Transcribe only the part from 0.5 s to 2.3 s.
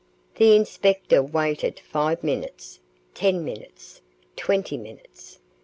inspector waited five